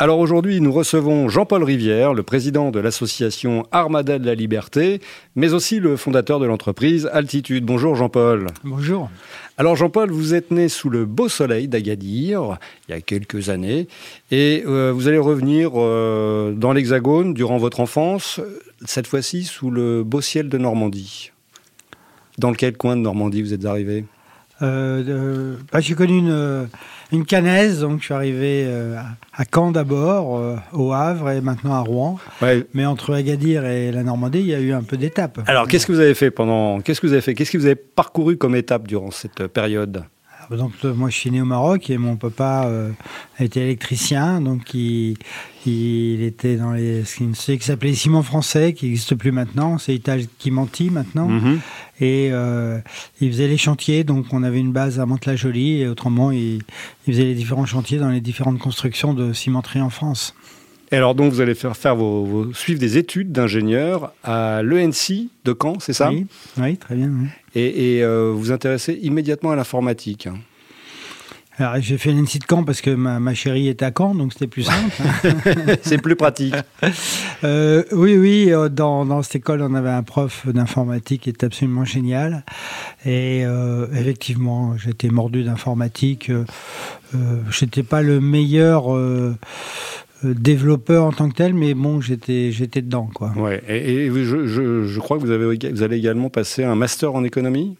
[0.00, 5.00] Alors aujourd'hui, nous recevons Jean-Paul Rivière, le président de l'association Armada de la Liberté,
[5.36, 7.64] mais aussi le fondateur de l'entreprise Altitude.
[7.64, 8.48] Bonjour Jean-Paul.
[8.64, 9.08] Bonjour.
[9.56, 13.86] Alors Jean-Paul, vous êtes né sous le beau soleil d'Agadir il y a quelques années
[14.32, 18.40] et euh, vous allez revenir euh, dans l'Hexagone durant votre enfance,
[18.84, 21.30] cette fois-ci sous le beau ciel de Normandie.
[22.38, 24.06] Dans quel coin de Normandie vous êtes arrivé?
[24.64, 26.68] Euh, bah, J'ai connu une,
[27.12, 28.96] une canaise, donc je suis arrivé euh,
[29.34, 32.18] à Caen d'abord, euh, au Havre et maintenant à Rouen.
[32.74, 35.40] Mais entre Agadir et la Normandie, il y a eu un peu d'étapes.
[35.46, 37.66] Alors qu'est-ce que vous avez fait pendant Qu'est-ce que vous avez fait Qu'est-ce que vous
[37.66, 40.04] avez parcouru comme étape durant cette période?
[40.50, 42.90] Donc, moi, je suis né au Maroc et mon papa euh,
[43.38, 45.16] était électricien, donc il,
[45.66, 50.22] il était dans les, ce qui s'appelait Ciment Français, qui n'existe plus maintenant, c'est Ital
[50.38, 51.28] Chimanti maintenant.
[51.28, 51.60] Mhm.
[52.00, 52.78] Et euh,
[53.20, 56.60] il faisait les chantiers, donc on avait une base à Mantes-la-Jolie, et autrement, il,
[57.06, 60.34] il, faisait les différents chantiers dans les différentes constructions de cimenterie en France.
[60.92, 65.56] Et alors donc vous allez faire, faire vos, suivre des études d'ingénieur à l'ENC de
[65.60, 66.12] Caen, c'est ça?
[66.58, 67.10] Oui, très bien.
[67.54, 70.28] Et, euh, vous intéressez immédiatement à l'informatique.
[71.56, 74.48] Alors, j'ai fait l'ENSI de Caen parce que ma, chérie était à Caen, donc c'était
[74.48, 74.90] plus simple.
[75.82, 76.54] c'est plus pratique.
[77.42, 81.44] Euh, oui, oui, euh, dans, dans, cette école, on avait un prof d'informatique qui était
[81.44, 82.42] absolument génial.
[83.04, 83.42] Et
[83.92, 86.30] effectivement, j'étais mordu d'informatique.
[87.50, 89.36] Je n'étais pas le meilleur euh,
[90.22, 93.08] développeur en tant que tel, mais bon, j'étais, j'étais dedans.
[93.14, 93.32] Quoi.
[93.36, 93.62] Ouais.
[93.68, 97.24] Et, je, je, je, crois que vous, avez, vous allez également passer un master en
[97.24, 97.76] économie?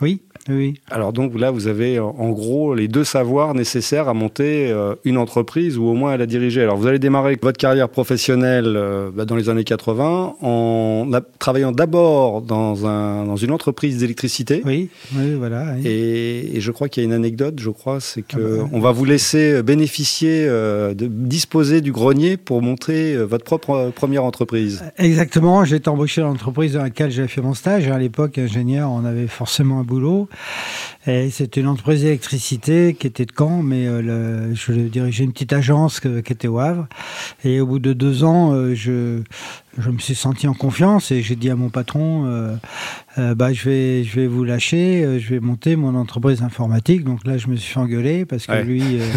[0.00, 0.20] Oui.
[0.48, 0.80] Oui.
[0.90, 5.18] Alors donc là, vous avez en gros les deux savoirs nécessaires à monter euh, une
[5.18, 6.62] entreprise ou au moins à la diriger.
[6.62, 11.72] Alors vous allez démarrer votre carrière professionnelle euh, bah, dans les années 80 en travaillant
[11.72, 14.62] d'abord dans, un, dans une entreprise d'électricité.
[14.64, 15.74] Oui, oui, voilà.
[15.84, 18.80] Et, je crois qu'il y a une anecdote, je crois, c'est que ah bah on
[18.80, 24.82] va vous laisser bénéficier, euh, de disposer du grenier pour monter votre propre première entreprise.
[24.98, 25.64] Exactement.
[25.64, 27.88] J'ai été embauché dans l'entreprise dans laquelle j'ai fait mon stage.
[27.88, 30.28] À l'époque, ingénieur, on avait forcément un boulot.
[31.30, 36.00] C'était une entreprise d'électricité qui était de Caen, mais euh, je dirigeais une petite agence
[36.00, 36.86] qui était au Havre.
[37.44, 39.22] Et au bout de deux ans, euh, je,
[39.78, 43.64] je me suis senti en confiance et j'ai dit à mon patron euh, bah, je,
[43.70, 47.04] vais, je vais vous lâcher, je vais monter mon entreprise informatique.
[47.04, 48.98] Donc là, je me suis fait engueuler parce que lui.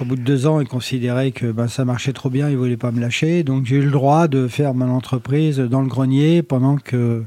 [0.00, 2.76] Au bout de deux ans, il considérait que ben, ça marchait trop bien, il voulait
[2.76, 3.44] pas me lâcher.
[3.44, 7.22] Donc j'ai eu le droit de faire mon entreprise dans le grenier pendant que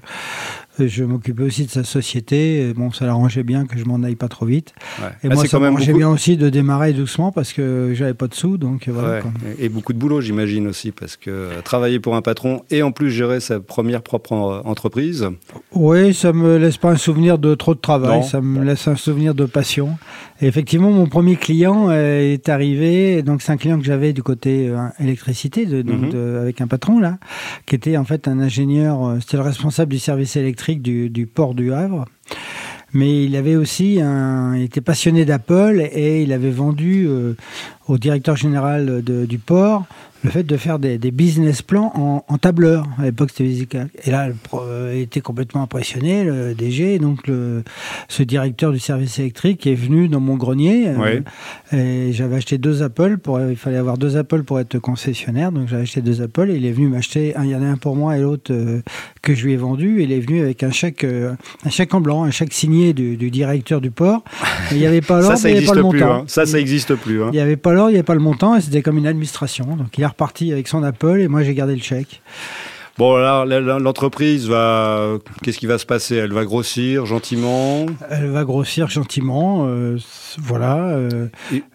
[0.80, 2.74] je m'occupais aussi de sa société.
[2.76, 4.74] Bon, ça l'arrangeait bien que je m'en aille pas trop vite.
[5.24, 8.34] Et ah, moi, ça m'arrangeait bien aussi de démarrer doucement parce que j'avais pas de
[8.34, 8.58] sous.
[8.58, 9.22] Donc voilà,
[9.60, 13.12] Et beaucoup de boulot, j'imagine aussi, parce que travailler pour un patron et en plus
[13.12, 15.30] gérer sa première propre entreprise.
[15.74, 18.24] Oui, ça me laisse pas un souvenir de trop de travail.
[18.24, 19.98] Ça me laisse un souvenir de passion.
[20.42, 23.22] Et effectivement, mon premier client euh, est arrivé.
[23.22, 26.38] Donc c'est un client que j'avais du côté euh, électricité, de, donc mhm.
[26.42, 27.18] avec un patron là,
[27.66, 29.06] qui était en fait un ingénieur.
[29.06, 32.06] Euh, c'était le responsable du service électrique du, port du Havre.
[32.94, 37.34] Mais il avait aussi un, était passionné d'Apple et il avait vendu euh,
[37.88, 39.86] au directeur général du port
[40.24, 42.86] le fait de faire des, business plans en, tableur.
[43.00, 43.90] À l'époque, c'était Visical.
[44.04, 44.30] Et là,
[44.94, 47.00] il était complètement impressionné, le DG.
[47.00, 47.64] donc, le,
[48.08, 50.88] ce directeur du service électrique est venu dans mon grenier.
[50.88, 51.22] Euh,
[51.72, 53.18] et j'avais acheté deux Apple.
[53.18, 55.52] Pour, il fallait avoir deux Apple pour être concessionnaire.
[55.52, 56.50] Donc, j'ai acheté deux Apple.
[56.50, 57.34] Et il est venu m'acheter.
[57.42, 58.82] Il y en a un pour moi et l'autre euh,
[59.22, 60.02] que je lui ai vendu.
[60.02, 61.34] Il est venu avec un chèque, euh,
[61.66, 64.24] un chèque en blanc, un chèque signé du, directeur du port.
[64.72, 66.12] il n'y avait pas l'ordre, il n'y avait pas le montant.
[66.12, 66.24] Hein.
[66.28, 67.24] Ça, ça n'existe plus.
[67.24, 67.30] Hein.
[67.32, 68.56] Il n'y avait pas l'ordre, il n'y avait pas le montant.
[68.56, 69.76] Et c'était comme une administration.
[69.76, 72.22] Donc, il reparti avec son Apple et moi j'ai gardé le chèque.
[72.98, 75.20] Bon, là, l'entreprise va.
[75.44, 76.16] Qu'est-ce qui va se passer?
[76.16, 77.86] Elle va grossir gentiment?
[78.10, 80.00] Elle va grossir gentiment, euh,
[80.40, 80.98] voilà.
[80.98, 81.28] Euh,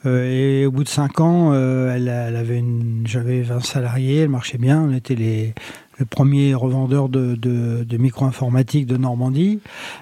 [0.04, 0.66] et...
[0.66, 3.04] au bout de 5 ans, euh, elle, avait une.
[3.06, 4.82] J'avais 20 salariés, elle marchait bien.
[4.82, 5.54] On était les,
[5.98, 9.60] le premier revendeur de, de, micro-informatique de Normandie.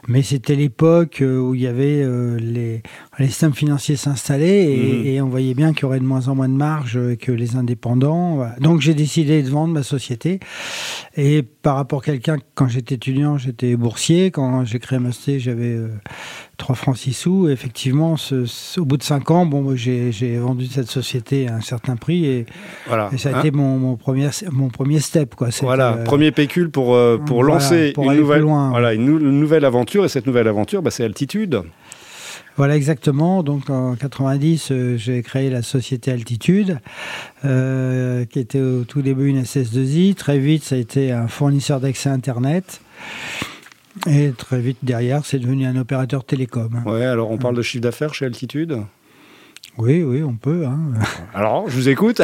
[0.08, 2.02] Mais c'était l'époque où il y avait
[2.38, 2.82] les,
[3.20, 5.06] les systèmes financiers s'installaient et, mhm.
[5.06, 7.56] et, on voyait bien qu'il y aurait de moins en moins de marge que les
[7.56, 8.46] indépendants.
[8.60, 10.40] Donc j'ai décidé de vendre ma société.
[11.16, 14.30] Et par rapport à quelqu'un, quand j'étais étudiant, j'étais boursier.
[14.30, 15.76] Quand j'ai créé ma société, j'avais
[16.56, 17.48] 3 francs 6 sous.
[17.48, 18.16] effectivement,
[18.76, 22.46] au bout de 5 ans, bon, j'ai vendu cette société à un certain prix et,
[22.86, 23.10] voilà.
[23.16, 25.34] ça a hein été mon, premier, mon premier step.
[25.34, 25.48] Quoi.
[25.62, 30.04] Voilà, euh, premier pécule pour, euh, pour lancer une, nouvelle, Voilà, une, nouvelle aventure.
[30.04, 31.62] Et cette nouvelle aventure, bah, c'est Altitude.
[32.56, 33.42] Voilà exactement.
[33.42, 36.78] Donc en 90, euh, j'ai créé la société Altitude,
[37.42, 40.14] qui était au tout début une SS2I.
[40.14, 42.80] Très vite, ça a été un fournisseur d'accès Internet.
[44.06, 46.82] Et très vite derrière, c'est devenu un opérateur télécom.
[46.86, 48.80] Ouais, alors on parle de chiffre d'affaires chez Altitude?
[49.78, 50.66] Oui, oui, on peut.
[50.66, 50.78] Hein.
[51.34, 52.20] Alors, je vous écoute.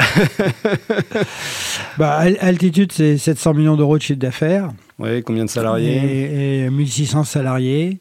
[1.99, 4.71] bah, Altitude, c'est 700 millions d'euros de chiffre d'affaires.
[4.99, 6.65] Oui, combien de salariés?
[6.65, 8.01] Et, 1600 salariés.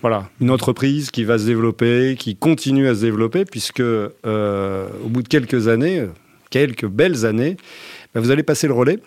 [0.00, 0.28] Voilà.
[0.40, 5.22] Une entreprise qui va se développer, qui continue à se développer, puisque euh, au bout
[5.22, 6.06] de quelques années,
[6.50, 7.56] quelques belles années,
[8.14, 8.98] bah, vous allez passer le relais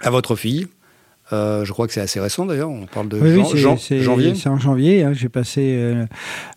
[0.00, 0.68] à votre fille,
[1.32, 4.34] euh, je crois que c'est assez récent d'ailleurs, on parle de janvier.
[4.34, 5.12] C'est en janvier, hein.
[5.12, 6.06] j'ai passé euh,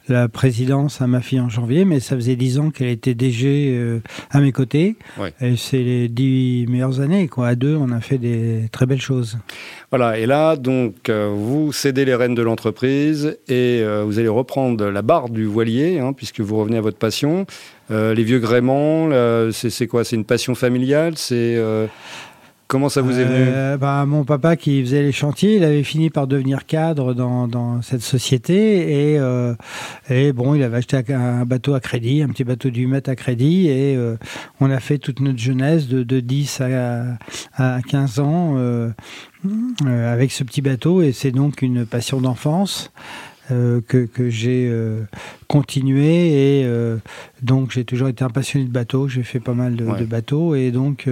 [0.08, 3.70] la présidence à ma fille en janvier, mais ça faisait dix ans qu'elle était DG
[3.72, 4.96] euh, à mes côtés.
[5.42, 7.50] Et c'est les dix meilleures années, quoi.
[7.50, 9.38] À deux, on a fait des très belles choses.
[9.92, 15.02] Voilà, et là, donc, vous cédez les rênes de l'entreprise et vous allez reprendre la
[15.02, 17.46] barre du voilier, hein, puisque vous revenez à votre passion.
[17.90, 19.10] les vieux gréments,
[19.52, 20.04] c'est quoi?
[20.04, 21.14] C'est une passion familiale?
[21.18, 21.62] C'est
[22.68, 25.84] Comment ça vous est venu euh, bah, Mon papa qui faisait les chantiers, il avait
[25.84, 29.54] fini par devenir cadre dans, dans cette société et, euh,
[30.10, 33.16] et, bon, il avait acheté un bateau à crédit, un petit bateau du mètre à
[33.16, 34.18] crédit et euh,
[34.60, 37.18] on a fait toute notre jeunesse de, de 10 à,
[37.56, 38.58] à 15 ans
[39.86, 42.92] avec ce petit bateau et c'est donc une passion d'enfance.
[43.52, 45.02] Euh, que, que j'ai euh,
[45.50, 46.96] continué et euh,
[47.42, 50.56] donc j'ai toujours été un passionné de bateaux, j'ai fait pas mal de, de bateaux
[50.56, 51.10] et donc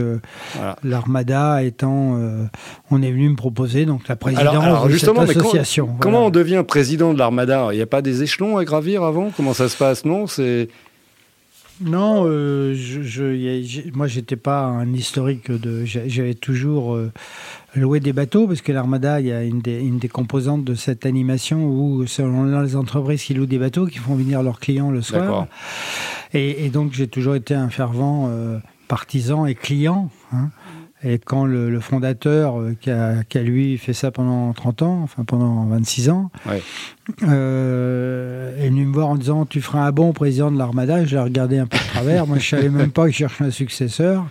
[0.82, 2.18] l'armada étant,
[2.90, 5.90] on est venu me proposer donc la présidence de cette association.
[6.00, 7.68] Comment, on devient président de l'armada?
[7.74, 9.32] Il n'y a pas des échelons à gravir avant?
[9.36, 10.06] Comment ça se passe?
[10.06, 10.70] Non, c'est
[11.82, 15.84] non, je, je, moi j'étais pas un historique de.
[15.84, 16.98] J'avais toujours
[17.76, 20.76] louer des bateaux, parce que l'Armada, il y a une des, une des, composantes de
[20.76, 24.92] cette animation où, selon les entreprises qui louent des bateaux, qui font venir leurs clients
[24.92, 25.48] le soir.
[26.34, 30.10] Et, et, donc, j'ai toujours été un fervent euh, partisan et client.
[30.34, 30.50] Hein.
[31.04, 35.00] Et quand le, fondateur, euh, qui, a, qui, a, lui fait ça pendant 30 ans,
[35.02, 36.30] enfin pendant 26 ans,
[37.24, 41.04] euh, est venu me voir en disant Tu feras un bon président de l'Armada.
[41.06, 42.28] Je l'ai regardé un peu de travers.
[42.28, 44.28] Moi, je savais même pas qu'il cherchait un successeur.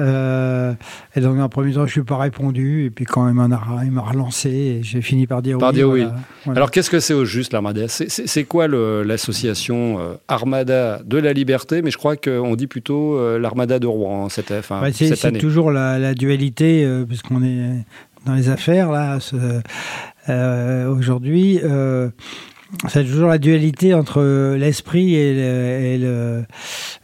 [0.00, 0.74] Euh,
[1.14, 2.84] et donc, en premier temps, je ne suis pas répondu.
[2.84, 5.74] Et puis, quand il m'a relancé, j'ai fini par dire par oui.
[5.76, 6.06] Dire oui.
[6.54, 7.86] Alors, qu'est-ce que c'est au juste l'Armada?
[7.88, 11.82] C'est quoi l'association euh, Armada de la Liberté?
[11.82, 15.38] Mais je crois qu'on dit plutôt euh, l'Armada de Rouen hein, cette, enfin, ouais, C'est
[15.38, 17.84] toujours la, la dualité, puisqu'on est
[18.26, 19.18] dans les affaires là
[20.88, 21.60] aujourd'hui.
[22.88, 26.42] C'est toujours la dualité entre l'esprit et, la,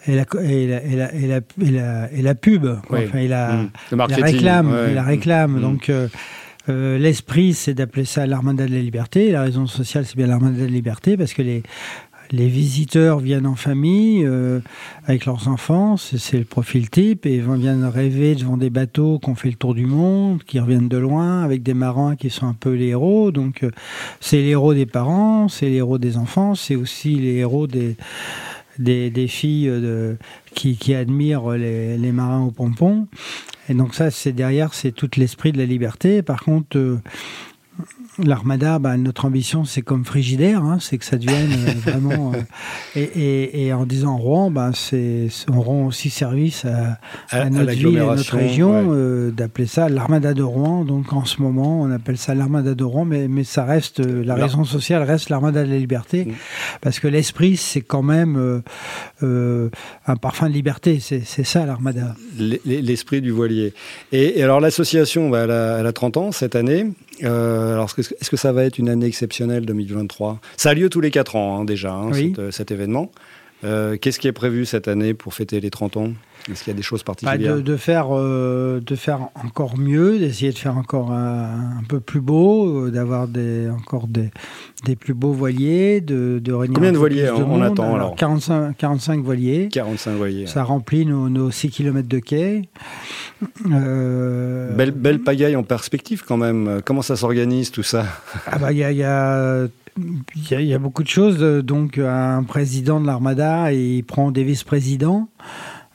[0.06, 0.16] et
[2.34, 4.94] pub, enfin, et la, la réclame.
[4.94, 5.52] La réclame.
[5.52, 5.60] Mmh.
[5.60, 6.08] Donc, euh,
[6.68, 9.30] euh, l'esprit, c'est d'appeler ça l'armada de la liberté.
[9.30, 11.62] La raison sociale, c'est bien l'armada de la liberté, parce que les,
[12.32, 14.60] les visiteurs viennent en famille euh,
[15.04, 19.34] avec leurs enfants, c'est le profil type, et viennent rêver devant des bateaux qui ont
[19.34, 22.54] fait le tour du monde, qui reviennent de loin, avec des marins qui sont un
[22.54, 23.30] peu les héros.
[23.32, 23.64] Donc
[24.20, 27.96] c'est les héros des parents, c'est les héros des enfants, c'est aussi les héros des,
[28.78, 30.16] des, filles de,
[30.54, 33.06] qui, qui, admirent les, les, marins au pompon.
[33.68, 36.22] Et donc ça, c'est derrière, c'est tout l'esprit de la liberté.
[36.22, 36.98] Par contre, euh,
[38.24, 42.32] L'armada, bah, notre ambition, c'est comme Frigidaire, hein, c'est que ça devienne euh, vraiment.
[42.32, 42.40] Euh,
[42.96, 48.00] et, et, en disant Rouen, bah, c'est, on rend aussi service à, notre ville et
[48.00, 50.84] à notre région, euh, d'appeler ça l'Armada de Rouen.
[50.84, 54.34] Donc en ce moment, on appelle ça l'Armada de Rouen, mais, mais ça reste, la
[54.34, 56.32] raison sociale reste l'Armada de la liberté, mm.
[56.80, 58.62] parce que l'esprit, c'est quand même
[59.22, 62.14] un parfum de liberté, c'est, ça l'Armada.
[62.64, 63.74] L'esprit du voilier.
[64.12, 66.86] Et, alors l'association, bah, elle, elle, a, 30 ans cette année.
[67.22, 71.10] Alors, est-ce que, ça va être une année exceptionnelle 2023 Ça a lieu tous les
[71.10, 73.10] 4 ans hein, déjà, hein, euh, cet, événement.
[73.64, 76.12] Euh, qu'est-ce qui est prévu cette année pour fêter les 30 ans?
[76.50, 80.18] Est-ce qu'il y a des choses bah, particulières de, faire, euh, de faire encore mieux,
[80.18, 84.30] d'essayer de faire encore un, peu plus beau, euh, d'avoir des, encore des,
[84.84, 89.22] des plus beaux voiliers, de, de réunir Combien de voiliers on, attend alors, 45, 45
[89.22, 89.68] voiliers.
[89.70, 90.46] 45 voiliers.
[90.46, 92.68] Ça remplit nos, nos 6 km de quai.
[93.64, 96.80] belle, belle pagaille en perspective quand même.
[96.84, 98.06] Comment ça s'organise tout ça?
[98.46, 99.66] Ah bah, Il y a, y a
[99.96, 101.38] il y, a beaucoup de choses.
[101.38, 105.28] Donc, un président de l'Armada, il prend des vice-présidents.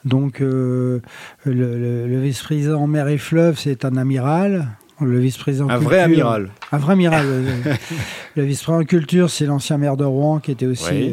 [0.06, 1.02] Donc, le,
[1.44, 4.68] le vice-président mer et fleuve, c'est un amiral.
[5.00, 5.68] Le vice-président.
[5.68, 6.48] Un vrai amiral.
[6.72, 7.26] Un vrai amiral.
[8.36, 11.12] le vice-président culture, c'est l'ancien maire de Rouen qui était aussi,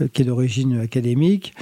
[0.00, 1.54] euh, qui est d'origine académique.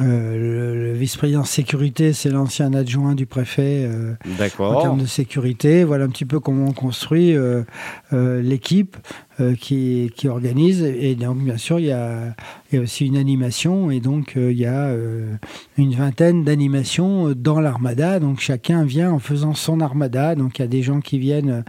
[0.00, 4.14] Euh, le, vice-président sécurité, c'est l'ancien adjoint du préfet euh,
[4.58, 5.84] en termes de sécurité.
[5.84, 7.64] Voilà un petit peu comment on construit euh,
[8.12, 8.96] l'équipe
[9.60, 10.82] qui, qui, organise.
[10.82, 12.34] Et donc, bien sûr, il y a,
[12.70, 13.90] il y a aussi une animation.
[13.90, 14.94] Et donc, il y a
[15.76, 18.20] une vingtaine d'animations dans l'armada.
[18.20, 20.34] Donc, chacun vient en faisant son armada.
[20.36, 21.64] Donc, il y a des gens qui viennent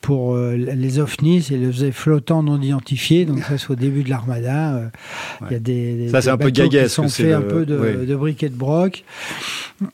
[0.00, 3.24] pour euh, les ovnis, c'est les objets flottants non identifiés.
[3.24, 4.76] Donc ça, c'est au début de l'armada.
[4.76, 4.88] Euh,
[5.48, 8.16] il y a des, ça, c'est un peu qui sont faits un peu de, de
[8.16, 9.04] briques et de broc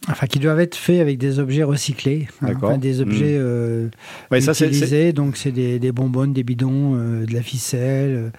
[0.08, 3.42] enfin qui doivent être faits avec des objets recyclés, hein, des objets hmm.
[3.42, 3.88] euh,
[4.32, 5.12] utilisés.
[5.12, 8.32] donc c'est des, des, bonbonnes, des bidons, euh, de la ficelle,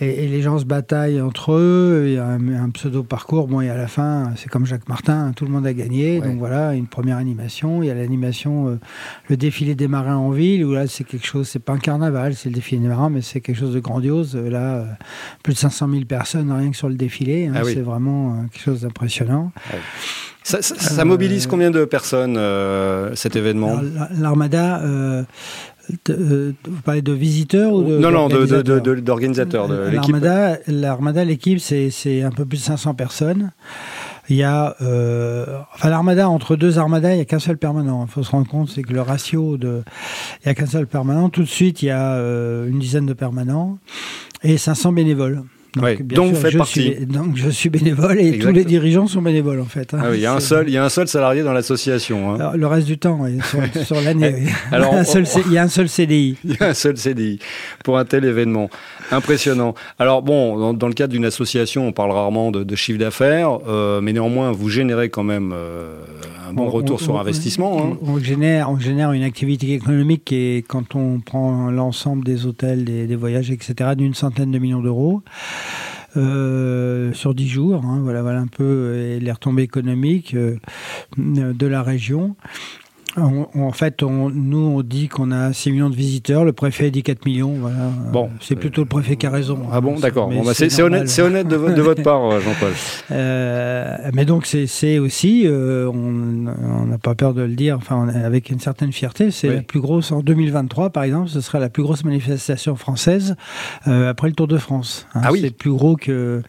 [0.00, 2.04] et, les gens se bataillent entre eux.
[2.06, 3.48] Il y a un, pseudo parcours.
[3.48, 6.20] Bon, et à la fin, c'est comme Jacques Martin, hein, tout le monde a gagné.
[6.20, 7.82] Donc voilà, une première animation.
[7.82, 8.78] Il y a l'animation,
[9.28, 12.34] le défilé des marins en ville, où là c'est quelque chose, c'est pas un carnaval,
[12.34, 14.34] c'est le défilé des marins, mais c'est quelque chose de grandiose.
[14.34, 14.84] Là,
[15.42, 17.46] plus de 500 000 personnes rien que sur le défilé.
[17.46, 19.52] Hein, ah c'est vraiment quelque chose d'impressionnant.
[19.70, 19.76] Ah
[20.42, 23.80] ça, mobilise combien de personnes euh, cet événement?
[24.18, 25.22] L'Armada, euh,
[26.10, 29.68] euh, vous parlez de visiteurs ou de Non, non, d'organisateurs?
[29.68, 33.52] De, L'Armada, l'Armada, l'équipe, c'est un peu plus de 500 personnes.
[34.28, 34.76] Il y a,
[35.74, 38.04] enfin l'Armada entre deux Armadas, il n'y a qu'un seul permanent.
[38.06, 39.82] Il faut se rendre compte, c'est que le ratio de,
[40.40, 41.28] il n'y a qu'un seul permanent.
[41.28, 43.78] Tout de suite, il y a une dizaine de permanents
[44.42, 45.42] et 500 bénévoles.
[45.74, 46.94] Donc, donc je partie.
[46.94, 49.94] Suis, donc je suis bénévole et tous les dirigeants sont bénévoles en fait.
[49.94, 50.00] Hein.
[50.02, 52.34] Ah oui, il y a un seul, il y a un seul salarié dans l'association.
[52.34, 52.52] Hein.
[52.54, 53.38] Le reste du temps, oui,
[53.84, 54.34] sur, l'année.
[54.38, 54.50] oui.
[54.70, 54.94] Alors,
[55.46, 56.36] il y a un seul CDI.
[56.44, 57.38] Il y a un seul CDI
[57.84, 58.68] pour un tel événement.
[59.12, 59.74] Impressionnant.
[59.98, 64.12] Alors bon, dans, le cadre d'une association, on parle rarement de, chiffre d'affaires, euh, mais
[64.12, 66.00] néanmoins, vous générez quand même euh,
[66.48, 67.84] un bon retour sur investissement.
[67.84, 67.98] Hein.
[68.02, 72.84] On, génère, on génère une activité économique qui est, quand on prend l'ensemble des hôtels,
[72.84, 75.22] des, des voyages, etc., d'une centaine de millions d'euros.
[76.16, 77.84] Euh, sur 10 jours.
[77.86, 80.58] Hein, voilà, voilà un peu les retombées économiques euh,
[81.16, 82.36] de la région
[83.16, 87.02] en fait, on, nous, on dit qu'on a 6 millions de visiteurs, le préfet dit
[87.02, 87.54] 4 millions.
[87.60, 87.90] Voilà.
[88.10, 89.58] Bon, c'est plutôt le préfet qui a raison.
[89.70, 90.30] Ah bon, d'accord.
[90.30, 92.72] Bah, c'est honnête, honnête de, de, votre part, euh, Jean-Paul.
[93.10, 98.48] Euh, mais donc, c'est aussi, euh, on n'a pas peur de le dire, enfin, avec
[98.48, 101.82] une certaine fierté, c'est la plus grosse, en 2023, par exemple, ce sera la plus
[101.82, 103.36] grosse manifestation française
[103.84, 105.06] après le Tour de France.
[105.14, 105.20] Hein.
[105.24, 105.40] ah oui.
[105.42, 106.42] C'est plus gros que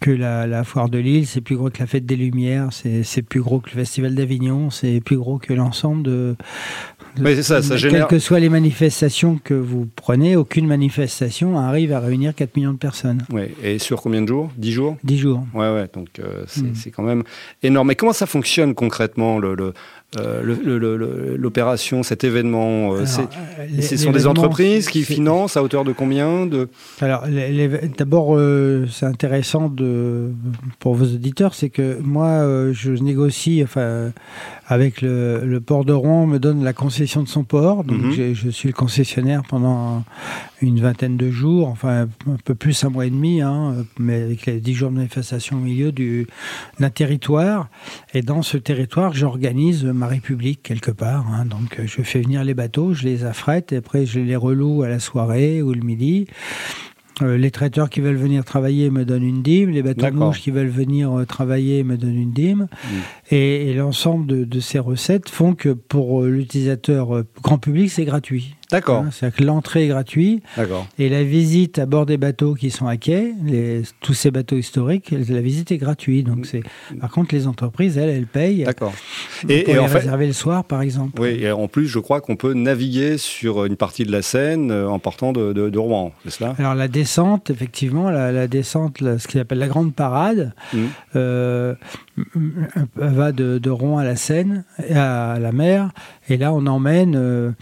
[0.00, 3.40] que la, foire de Lille, c'est plus gros que la fête des Lumières, c'est plus
[3.40, 6.36] gros que le festival d'Avignon, c'est plus gros que l'ensemble de,
[7.18, 8.08] Mais ça, ça génère...
[8.08, 12.72] Quelles que soient les manifestations que vous prenez, aucune manifestation arrive à réunir 4 millions
[12.72, 13.24] de personnes.
[13.30, 14.50] Oui, et sur combien de jours?
[14.56, 14.96] 10 jours?
[15.04, 15.44] 10 jours.
[15.54, 16.74] Ouais, ouais, donc euh, mm.
[16.74, 17.24] c'est quand même
[17.62, 17.88] énorme.
[17.88, 19.72] Mais comment ça fonctionne concrètement le, le
[20.16, 25.92] euh, l'opération, cet événement euh, euh, Ce sont des entreprises qui financent à hauteur de
[25.92, 26.70] combien de...
[27.02, 27.24] Alors,
[27.98, 28.38] d'abord,
[28.90, 30.30] c'est intéressant de,
[30.78, 34.12] pour vos auditeurs, c'est que moi, je négocie, enfin,
[34.66, 37.84] avec le, port de Rouen, me donne la concession de son port.
[37.84, 38.34] Donc, mhm.
[38.34, 40.04] je suis le concessionnaire pendant
[40.62, 44.46] une vingtaine de jours, enfin un peu plus un mois et demi, hein, mais avec
[44.46, 45.92] les dix jours de manifestation au milieu
[46.80, 47.68] d'un territoire.
[48.14, 51.26] Et dans ce territoire, j'organise ma république quelque part.
[51.28, 51.44] Hein.
[51.44, 54.88] donc je fais venir les bateaux, je les affrète, et après je les reloue à
[54.88, 56.26] la soirée ou le midi.
[57.22, 60.50] Euh, les traiteurs qui veulent venir travailler me donnent une dîme, les bateaux de qui
[60.50, 62.68] veulent venir euh, travailler me donnent une dîme.
[62.84, 63.34] Mm.
[63.34, 68.54] Et, l'ensemble de, ces recettes font que pour euh, l'utilisateur grand public, c'est gratuit.
[68.70, 69.04] D'accord.
[69.04, 70.42] Hein, c'est-à-dire que l'entrée est gratuite.
[70.56, 70.86] D'accord.
[70.98, 74.56] Et la visite à bord des bateaux qui sont à quai, les, tous ces bateaux
[74.56, 76.26] historiques, la visite est gratuite.
[76.26, 76.62] Donc c'est,
[77.00, 78.64] par contre, les entreprises, elles, elles payent.
[78.64, 78.92] D'accord.
[79.48, 81.20] Et, pour et les en réserver le soir, par exemple.
[81.20, 84.70] Oui, et en plus, je crois qu'on peut naviguer sur une partie de la Seine
[84.70, 86.54] euh, en partant de, de, Rouen, c'est cela?
[86.58, 90.78] Alors la descente, effectivement, la, descente, ce qu'ils appelle la grande parade, mmh.
[91.16, 91.74] euh,
[92.96, 95.90] va de, de, Rouen à la Seine, à la mer,
[96.28, 97.52] et là on emmène euh,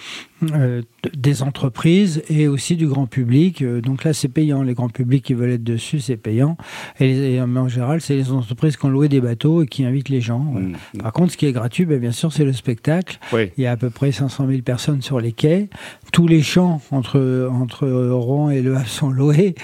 [0.53, 0.83] euh,
[1.15, 3.63] des entreprises et aussi du grand public.
[3.63, 6.57] Euh, donc là c'est payant, les grands publics qui veulent être dessus c'est payant.
[7.01, 10.21] Et, en général c'est les entreprises qui ont loué des bateaux et qui invitent les
[10.21, 10.41] gens.
[10.41, 10.99] Mmh.
[11.01, 13.19] Par contre ce qui est gratuit, ben, bien sûr c'est le spectacle.
[13.33, 15.69] Il y a à peu près 500 000 personnes sur les quais.
[16.13, 19.55] Tous les champs entre, entre Rouen et Le Havre sont loués.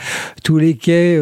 [0.43, 1.21] Tous les quais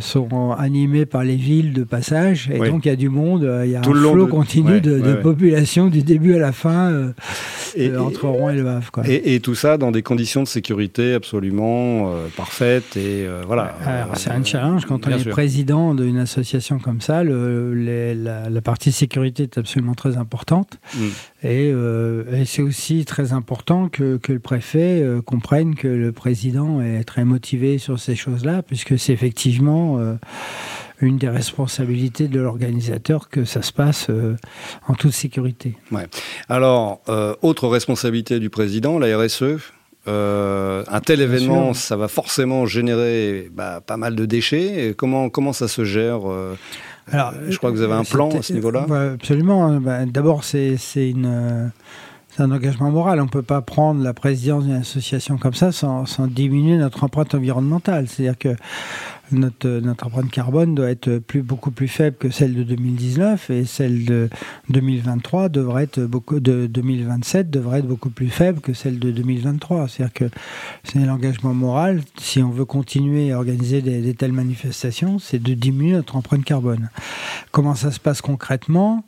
[0.00, 2.50] sont animés par les villes de passage.
[2.52, 5.88] Et donc il y a du monde, il y a un flot continu de, population
[5.88, 7.12] du début à la fin
[7.98, 8.90] entre Rouen et Le Havre.
[9.06, 13.74] Et, tout ça dans des conditions de sécurité absolument parfaites et voilà.
[14.14, 17.22] c'est un challenge quand on est président d'une association comme ça.
[17.24, 17.74] Le,
[18.14, 20.78] la, partie sécurité est absolument très importante.
[20.94, 21.06] Mm.
[21.44, 21.74] Et,
[22.44, 27.78] c'est aussi très important que, que le préfet comprenne que le président est très motivé
[27.78, 30.14] sur ces choses-là, puisque c'est effectivement euh,
[31.00, 34.36] une des responsabilités de l'organisateur que ça se passe euh,
[34.86, 35.76] en toute sécurité.
[35.92, 36.06] Ouais.
[36.48, 39.42] Alors, euh, autre responsabilité du président, la RSE.
[40.06, 44.94] un tel événement, ça va forcément générer bah, pas mal de déchets.
[44.96, 46.20] comment, comment ça se gère
[47.12, 48.86] Alors, Je crois que vous avez un plan à ce niveau-là.
[49.14, 49.66] absolument.
[49.66, 49.80] Hein.
[49.80, 51.70] Bah, d'abord, c'est une
[52.38, 53.20] c'est un engagement moral.
[53.20, 57.34] On ne peut pas prendre la présidence d'une association comme ça sans, diminuer notre empreinte
[57.34, 58.06] environnementale.
[58.06, 58.54] C'est-à-dire que
[59.32, 63.64] notre, notre, empreinte carbone doit être plus, beaucoup plus faible que celle de 2019 et
[63.64, 64.30] celle de
[64.68, 69.88] 2023 devrait être beaucoup, de 2027 devrait être beaucoup plus faible que celle de 2023.
[69.88, 70.30] C'est-à-dire que
[70.84, 72.02] c'est l'engagement moral.
[72.18, 76.88] Si on veut continuer à organiser des telles manifestations, c'est de diminuer notre empreinte carbone.
[77.50, 79.04] Comment ça se passe concrètement?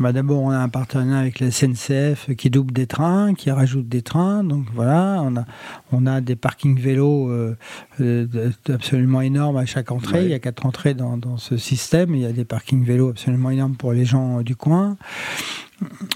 [0.00, 3.88] Bah D'abord, on a un partenariat avec la SNCF qui double des trains, qui rajoute
[3.88, 4.42] des trains.
[4.42, 5.44] Donc voilà, on a,
[5.92, 7.56] on a des parkings vélos euh,
[8.00, 10.24] euh absolument énormes à chaque entrée.
[10.24, 12.14] Il y a quatre entrées dans, dans, ce système.
[12.14, 14.96] Il y a des parkings vélos absolument énormes pour les gens du coin.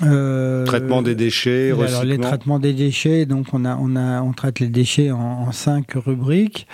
[0.02, 4.32] Euh, traitement des déchets, alors les traitements des déchets, donc on a on a on
[4.32, 6.68] traite les déchets en, cinq rubriques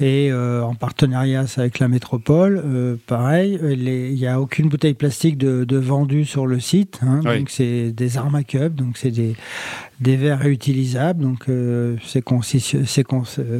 [0.00, 5.38] et euh, en partenariat avec la métropole, euh, pareil, il n'y a aucune bouteille plastique
[5.38, 9.12] de, de vendue sur le site, hein, donc c'est des armes à cup, donc c'est
[9.12, 9.36] des
[10.00, 11.46] des verres réutilisables, donc
[12.04, 12.22] c'est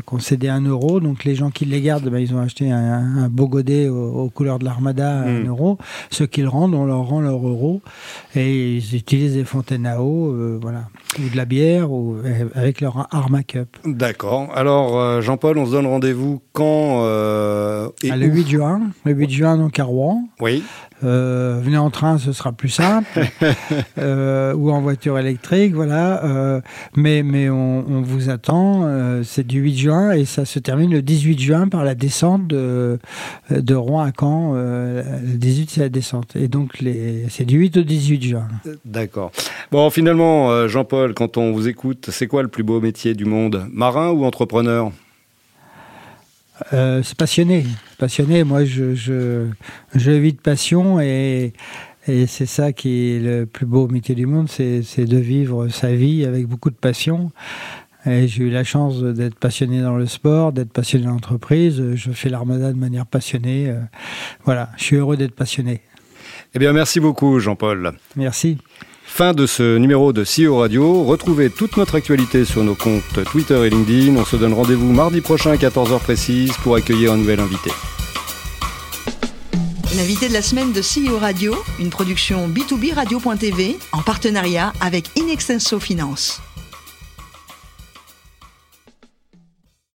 [0.04, 1.00] concédé un euro.
[1.00, 4.58] Donc les gens qui les gardent, ben, ils ont acheté un, beau godet aux, couleurs
[4.58, 5.48] de l'armada à 1 hmm.
[5.48, 5.78] euro.
[6.10, 7.80] Ceux qui le rendent, on leur rend leur euro.
[8.34, 12.16] Et ils utilisent des fontaines à eau, euh, voilà, ou de la bière, ou
[12.54, 13.76] avec leur Arma Cup.
[13.84, 14.50] D'accord.
[14.54, 17.04] Alors euh, Jean-Paul, on se donne rendez-vous quand
[18.02, 18.80] et ah, Le 8 juin.
[19.04, 20.28] Le 8 juin, donc à Rouen.
[20.40, 20.62] Oui.
[21.02, 23.08] Euh, venez en train, ce sera plus simple,
[23.98, 26.24] euh, ou en voiture électrique, voilà.
[26.24, 26.60] Euh,
[26.96, 28.88] mais mais on, vous attend.
[29.22, 32.98] c'est du 8 juin et ça se termine le 18 juin par la descente de,
[33.50, 34.54] de Rouen à Caen.
[34.54, 38.48] le 18 c'est la descente et donc les, c'est du 8 au 18 juin.
[38.84, 39.32] D'accord.
[39.72, 43.66] Bon, finalement, Jean-Paul, quand on vous écoute, c'est quoi le plus beau métier du monde,
[43.72, 44.92] marin ou entrepreneur?
[46.72, 47.64] Euh, c'est passionné.
[47.98, 49.46] Passionné, moi je, je,
[49.94, 51.52] je vis de passion et,
[52.06, 55.94] et c'est ça qui est le plus beau métier du monde, c'est de vivre sa
[55.94, 57.32] vie avec beaucoup de passion.
[58.06, 61.82] Et j'ai eu la chance d'être passionné dans le sport, d'être passionné dans l'entreprise.
[61.94, 63.70] Je fais l'armada de manière passionnée.
[63.70, 63.80] Euh,
[64.44, 65.80] voilà, je suis heureux d'être passionné.
[66.54, 67.94] Eh bien, merci beaucoup, Jean-Paul.
[68.16, 68.58] Merci.
[69.16, 71.04] Fin de ce numéro de CEO Radio.
[71.04, 74.16] Retrouvez toute notre actualité sur nos comptes Twitter et LinkedIn.
[74.16, 77.70] On se donne rendez-vous mardi prochain à 14h précise pour accueillir un nouvel invité.
[79.96, 85.78] L'invité de la semaine de CEO Radio, une production B2B Radio.tv en partenariat avec Inextenso
[85.78, 86.40] Finance.